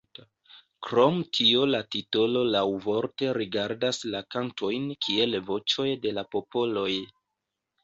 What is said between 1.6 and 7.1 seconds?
la titolo laŭvorte rigardas la kantojn kiel voĉoj de la popoloj.